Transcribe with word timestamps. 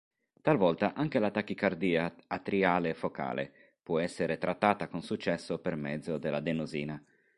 Talvolta 0.41 0.95
anche 0.95 1.19
la 1.19 1.29
tachicardia 1.29 2.15
atriale 2.25 2.95
focale 2.95 3.51
può 3.83 3.99
essere 3.99 4.39
trattata 4.39 4.87
con 4.87 5.03
successo 5.03 5.59
per 5.59 5.75
mezzo 5.75 6.17
dell'adenosina. 6.17 6.99